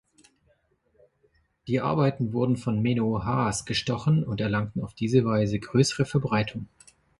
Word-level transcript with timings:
Die 1.67 1.79
Arbeiten 1.79 2.33
wurden 2.33 2.57
von 2.57 2.81
Meno 2.81 3.23
Haas 3.23 3.65
gestochen 3.65 4.23
und 4.23 4.41
erlangten 4.41 4.81
auf 4.81 4.95
diese 4.95 5.25
Weise 5.25 5.59
größere 5.59 6.05
Verbreitung. 6.07 6.65